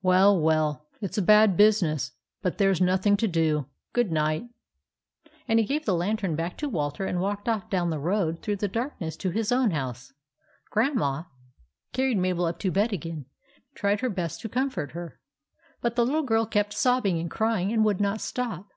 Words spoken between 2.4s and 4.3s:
but there 's nothing to be done. Good